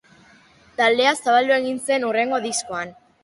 Taldea 0.79 1.11
zabaldu 1.19 1.55
egin 1.59 1.77
zen 1.91 2.09
hurrengo 2.09 2.43
diskoan. 2.49 2.97